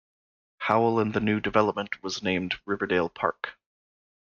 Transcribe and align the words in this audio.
Howell 0.61 0.99
and 0.99 1.13
the 1.13 1.19
new 1.19 1.39
development 1.39 2.01
was 2.01 2.23
named 2.23 2.55
Riverdale 2.65 3.07
Park. 3.07 3.59